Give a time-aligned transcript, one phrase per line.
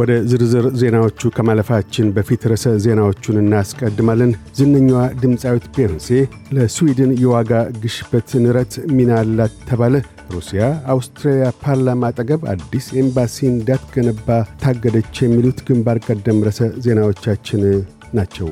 [0.00, 6.08] ወደ ዝርዝር ዜናዎቹ ከማለፋችን በፊት ርዕሰ ዜናዎቹን እናስቀድማለን። ዝነኛዋ ድምፃዊት ቤዮንሴ
[6.56, 7.52] ለስዊድን የዋጋ
[7.82, 9.94] ግሽበት ንረት ሚና አላት ተባለ።
[10.34, 10.62] ሩሲያ
[10.94, 14.28] አውስትራሊያ ፓርላማ አጠገብ አዲስ ኤምባሲ እንዳትገነባ
[14.64, 17.64] ታገደች። የሚሉት ግንባር ቀደም ርዕሰ ዜናዎቻችን
[18.14, 18.50] ናቸው።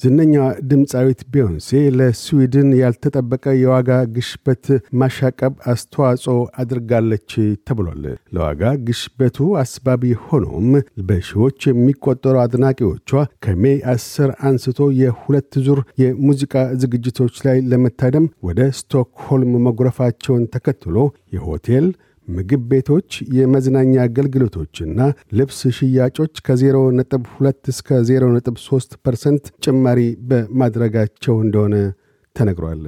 [0.00, 4.64] ዝነኛዋ ድምፃዊት ቢዮንሴ ለስዊድን ያልተጠበቀ የዋጋ ግሽበት
[5.00, 7.30] ማሻቀብ አስተዋጽኦ አድርጋለች
[7.68, 8.04] ተብሏል።
[8.36, 10.68] ለዋጋ ግሽበቱ ሰበብ ሆኖም
[11.08, 13.10] በሺዎች የሚቆጠሩ አድናቂዎቿ
[13.44, 20.96] ከሜይ 10 አንስቶ የሁለት ዙር የሙዚቃ ዝግጅቶች ላይ ለመታደም ወደ ስቶክሆልም መጉረፋቸውን ተከትሎ
[21.36, 21.88] የሆቴል
[22.28, 24.98] ምግብ ቤቶች፣ የመዝናኛ አገልግሎቶችና
[25.38, 31.76] ልብስ ሽያጮች ከ0.2 እስከ 0.3 ፐርሰንት ጭማሪ በማድረጋቸው እንደሆነ
[32.36, 32.82] ተነግሯል።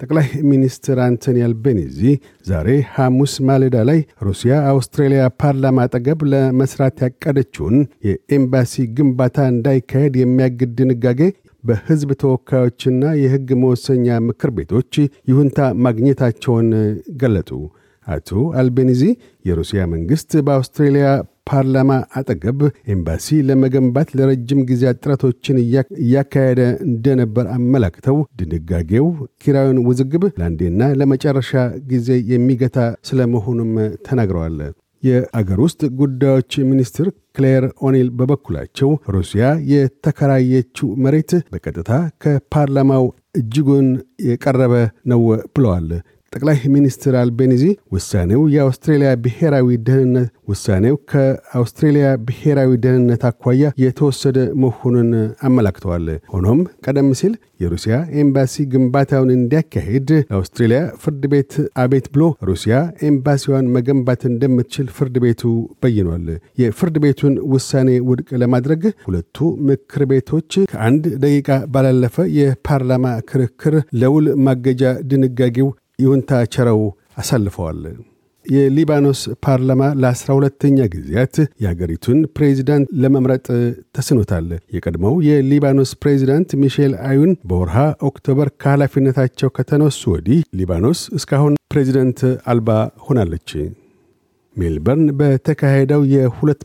[0.00, 2.00] ጠቅላይ ሚኒስትር አንቶኒ አልቤኒዚ
[2.48, 7.76] ዛሬ ሐሙስ ማለዳ ላይ ሩሲያ አውስትራሊያ ፓርላማ አጠገብ ለመስራት ያቀደችውን
[8.08, 11.20] የኤምባሲ ግንባታ እንዳይካሄድ የሚያግድ ድንጋጌ
[11.64, 14.92] በሕዝብ ተወካዮችና የሕግ መወሰኛ ምክር ቤቶች
[15.30, 16.68] ይሁንታ ማግኘታቸውን
[17.22, 17.50] ገለጡ።
[18.06, 19.02] አቶ አልቤኒዚ
[19.44, 21.06] የሩሲያ መንግሥት በአውስትሬልያ
[21.50, 22.60] ፓርላማ አጠገብ
[22.92, 25.60] ኤምባሲ ለመገንባት ለረጅም ጊዜያት ጥረቶችን
[26.00, 29.06] እያካሄደ እንደነበር አመላክተው ድንጋጌው
[29.42, 31.52] ኪራዩን ውዝግብ ለአንዴና ለመጨረሻ
[31.92, 32.78] ጊዜ የሚገታ
[33.10, 33.72] ስለመሆኑም
[34.08, 34.58] ተናግረዋል።
[35.02, 41.90] የአገር ውስጥ ጉዳዮች ሚኒስትር ክሌር ኦኒል በበኩላቸው ሩሲያ የተከራየችው መሬት በቀጥታ
[42.24, 43.04] ከፓርላማው
[43.36, 43.88] እጅጉን
[44.28, 44.74] የቀረበ
[45.10, 45.20] ነው
[45.54, 45.88] ብለዋል።
[46.36, 47.62] ጠቅላይ ሚኒስትር አልቤኒዚ
[47.94, 55.08] ውሳኔው የአውስትሬልያ ብሔራዊ ደህንነት ውሳኔው ከአውስትሬልያ ብሔራዊ ደህንነት አኳያ የተወሰደ መሆኑን
[55.48, 62.74] አመላክተዋል። ሆኖም ቀደም ሲል የሩሲያ ኤምባሲ ግንባታውን እንዲያካሄድ ለአውስትሬልያ ፍርድ ቤት አቤት ብሎ ሩሲያ
[63.08, 65.42] ኤምባሲዋን መገንባት እንደምትችል ፍርድ ቤቱ
[65.82, 66.26] በይኗል።
[66.62, 69.36] የፍርድ ቤቱን ውሳኔ ውድቅ ለማድረግ ሁለቱ
[69.70, 76.80] ምክር ቤቶች ከአንድ ደቂቃ ባላለፈ የፓርላማ ክርክር ለውል ማገጃ ድንጋጌው ይሁንታ ቸረው
[77.20, 77.80] አሳልፈዋል።
[78.46, 83.46] የሊባኖስ ፓርላማ ለአስራ ሁለተኛ ጊዜያት የአገሪቱን ፕሬዚዳንት ለመምረጥ
[83.96, 92.70] ተስኖታል። የቀድሞው የሊባኖስ ፕሬዚዳንት ሚሼል አዩን በወርሃ ኦክቶበር ከኃላፊነታቸው ከተነሱ ወዲህ ሊባኖስ እስካሁን ፕሬዚደንት አልባ
[93.06, 93.50] ሆናለች።
[94.56, 96.64] ሜልበርን በተካሄደው የ200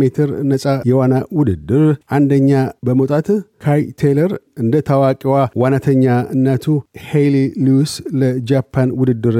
[0.00, 1.84] ሜትር ነፃ የዋና ውድድር
[2.16, 2.50] አንደኛ
[2.86, 3.28] በመውጣት
[3.64, 6.66] ካይ ቴይለር እንደ ታዋቂዋ ዋናተኛ እናቱ
[7.08, 7.36] ሄይሊ
[7.66, 9.38] ሉዊስ ለጃፓን ውድድር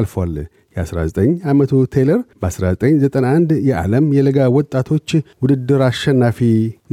[0.00, 0.34] አልፏል።
[0.76, 1.16] የ19
[1.52, 5.08] ዓመቱ ቴይለር በ1991 የዓለም የለጋ ወጣቶች
[5.42, 6.38] ውድድር አሸናፊ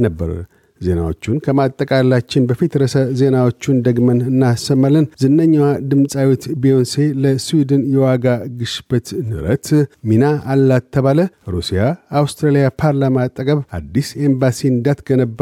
[0.04, 0.32] ነበር።
[0.80, 8.26] ዜናዎቹን ከማጠቃላችን በፊት ርዕሰ ዜናዎቹን ደግመን እናሰማለን። ዝነኛዋ ድምፃዊት ቢዮንሴ ለስዊድን የዋጋ
[8.60, 9.68] ግሽበት ንረት
[10.10, 10.24] ሚና
[10.54, 11.20] አላት ተባለ።
[11.54, 11.82] ሩሲያ
[12.20, 15.40] አውስትራሊያ ፓርላማ አጠገብ አዲስ ኤምባሲ እንዳትገነባ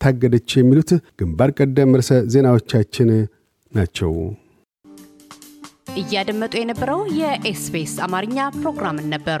[0.00, 0.90] ታገደች። የሚሉት
[1.20, 3.10] ግንባር ቀደም ርዕሰ ዜናዎቻችን
[3.72, 4.12] ናቸው።
[6.00, 9.40] እያደመጡ የነበረው የኤስቢኤስ አማርኛ ፕሮግራምን ነበር።